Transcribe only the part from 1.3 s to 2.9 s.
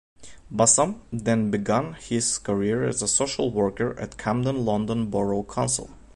began his career